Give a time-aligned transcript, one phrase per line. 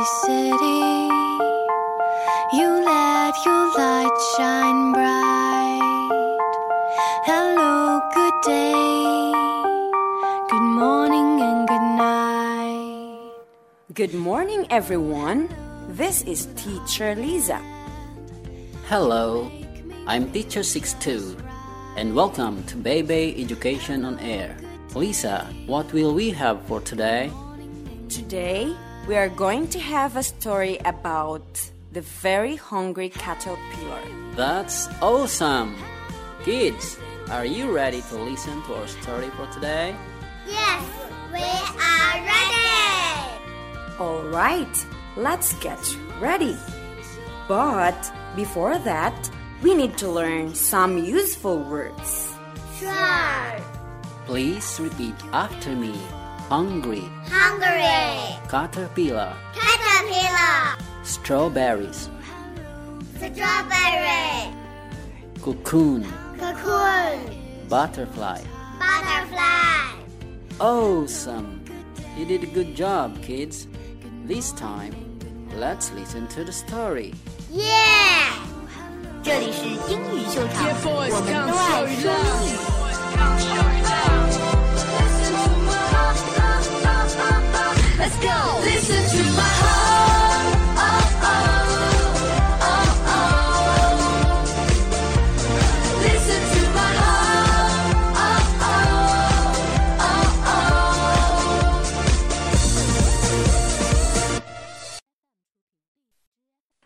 [0.00, 0.80] busy city.
[2.56, 6.50] You let your light shine bright.
[7.24, 9.32] Hello, good day.
[10.50, 13.32] Good morning and good night.
[13.94, 15.48] Good morning, everyone.
[15.88, 17.60] This is Teacher Liza.
[18.88, 19.50] Hello,
[20.06, 21.36] I'm Teacher Sixto
[21.96, 24.56] and welcome to Baby Education on Air.
[24.94, 27.30] Liza, what will we have for today?
[28.08, 28.74] Today,
[29.06, 34.02] we are going to have a story about the very hungry caterpillar.
[34.36, 35.76] That's awesome!
[36.44, 36.98] Kids,
[37.30, 39.94] are you ready to listen to our story for today?
[40.46, 40.84] Yes,
[41.32, 41.42] we
[41.80, 43.96] are ready.
[43.98, 45.80] All right, let's get
[46.20, 46.56] ready.
[47.48, 49.30] But before that,
[49.62, 52.32] we need to learn some useful words.
[52.78, 53.60] Sure.
[54.26, 55.98] Please repeat after me.
[56.49, 58.37] Hungry, Hungry.
[58.47, 60.77] caterpillar, Caterpillar.
[61.03, 62.09] strawberries,
[63.17, 64.53] Strawberry.
[65.41, 66.05] cocoon,
[66.39, 67.19] Cocoon.
[67.67, 68.41] butterfly.
[68.77, 69.95] Butterfly.
[70.59, 71.63] Awesome!
[72.17, 73.67] You did a good job, kids.
[74.25, 74.93] This time,
[75.57, 77.13] let's listen to the story.
[77.51, 78.31] Yeah.
[79.23, 83.88] 这里是英语秀场，我们都爱说英语。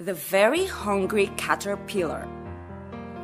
[0.00, 2.26] The very hungry caterpillar.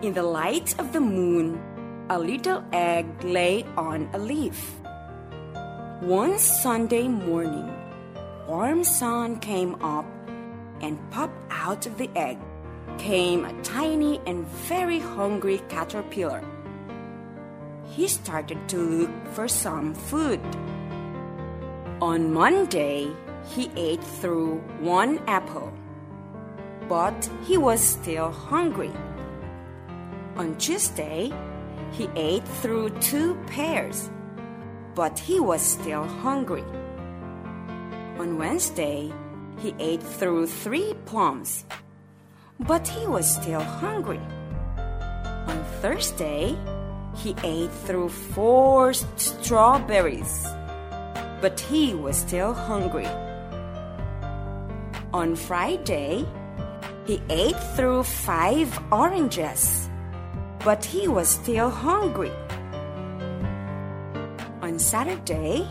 [0.00, 1.60] In the light of the moon,
[2.08, 4.80] a little egg lay on a leaf.
[6.00, 7.70] One Sunday morning,
[8.48, 10.06] warm sun came up
[10.80, 12.38] and popped out of the egg
[12.96, 16.42] came a tiny and very hungry caterpillar.
[17.84, 20.40] He started to look for some food.
[22.00, 23.12] On Monday,
[23.44, 25.70] he ate through one apple,
[26.88, 28.92] but he was still hungry.
[30.36, 31.32] On Tuesday,
[31.92, 34.10] he ate through two pears,
[34.94, 36.64] but he was still hungry.
[38.18, 39.12] On Wednesday,
[39.58, 41.64] he ate through three plums,
[42.60, 44.20] but he was still hungry.
[45.46, 46.56] On Thursday,
[47.16, 50.46] he ate through four strawberries,
[51.40, 53.08] but he was still hungry.
[55.12, 56.24] On Friday,
[57.12, 59.90] he ate through five oranges,
[60.64, 62.32] but he was still hungry.
[64.62, 65.68] On Saturday,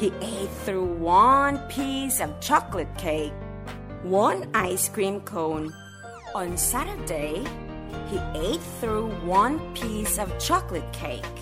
[0.00, 3.32] he ate through one piece of chocolate cake,
[4.02, 5.72] one ice cream cone.
[6.34, 7.46] On Saturday,
[8.10, 11.38] he ate through one piece of chocolate cake,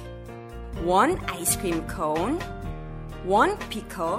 [0.84, 2.38] one ice cream cone,
[3.25, 4.19] one pickle,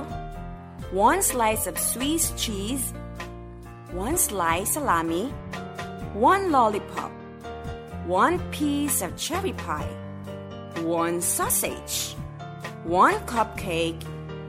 [0.89, 2.95] one slice of Swiss cheese,
[3.91, 5.29] one slice salami,
[6.13, 7.11] one lollipop,
[8.05, 9.93] one piece of cherry pie,
[10.81, 12.15] one sausage,
[12.83, 14.01] one cupcake,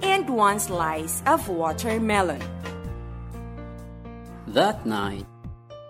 [0.02, 2.42] and one slice of watermelon.
[4.48, 5.26] That night,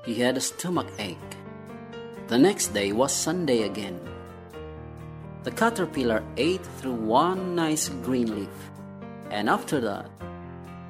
[0.05, 1.19] he had a stomach ache.
[2.29, 4.01] The next day was Sunday again.
[5.43, 8.71] The caterpillar ate through one nice green leaf,
[9.31, 10.09] and after that,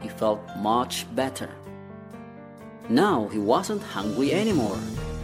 [0.01, 1.51] he felt much better.
[2.89, 4.79] Now he wasn't hungry anymore,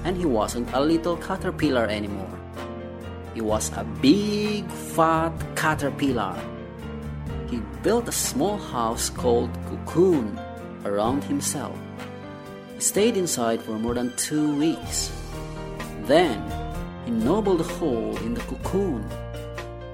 [0.04, 2.38] and he wasn't a little caterpillar anymore.
[3.34, 6.40] He was a big, fat caterpillar.
[7.50, 10.40] He built a small house called cocoon
[10.86, 11.76] around himself.
[12.74, 15.12] He stayed inside for more than two weeks.
[16.04, 16.40] Then
[17.04, 19.04] he nobbled a hole in the cocoon,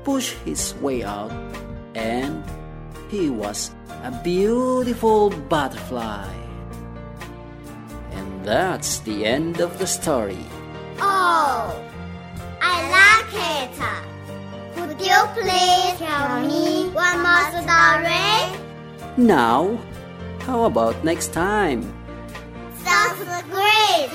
[0.05, 1.33] pushed his way out,
[1.97, 2.45] and
[3.11, 3.73] he was
[4.05, 6.46] a beautiful butterfly.
[8.47, 10.39] And that's the end of the story.
[11.01, 11.75] Oh,
[12.63, 13.75] I like it.
[14.77, 18.55] Could you please tell me one more story?
[19.17, 19.77] Now,
[20.47, 21.83] how about next time?
[22.85, 23.19] Sounds
[23.51, 24.15] great.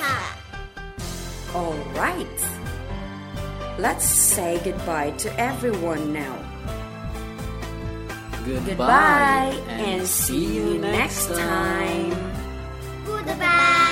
[1.53, 2.39] All right.
[3.77, 6.39] Let's say goodbye to everyone now.
[8.45, 12.15] Goodbye and see you next time.
[13.05, 13.90] Goodbye.